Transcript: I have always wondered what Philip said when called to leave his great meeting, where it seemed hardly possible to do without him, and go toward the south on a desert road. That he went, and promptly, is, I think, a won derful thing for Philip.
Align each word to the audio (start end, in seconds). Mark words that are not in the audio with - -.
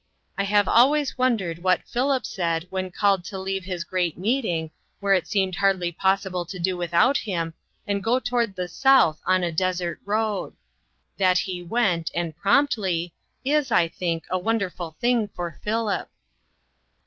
I 0.35 0.45
have 0.45 0.67
always 0.67 1.15
wondered 1.15 1.59
what 1.61 1.87
Philip 1.87 2.25
said 2.25 2.65
when 2.71 2.89
called 2.89 3.23
to 3.25 3.37
leave 3.37 3.65
his 3.65 3.83
great 3.83 4.17
meeting, 4.17 4.71
where 4.99 5.13
it 5.13 5.27
seemed 5.27 5.57
hardly 5.57 5.91
possible 5.91 6.43
to 6.43 6.57
do 6.57 6.75
without 6.75 7.17
him, 7.19 7.53
and 7.85 8.03
go 8.03 8.17
toward 8.19 8.55
the 8.55 8.67
south 8.67 9.21
on 9.27 9.43
a 9.43 9.51
desert 9.51 9.99
road. 10.03 10.55
That 11.17 11.37
he 11.37 11.61
went, 11.61 12.09
and 12.15 12.35
promptly, 12.35 13.13
is, 13.45 13.71
I 13.71 13.87
think, 13.89 14.25
a 14.31 14.39
won 14.39 14.57
derful 14.57 14.95
thing 14.99 15.27
for 15.27 15.59
Philip. 15.63 16.09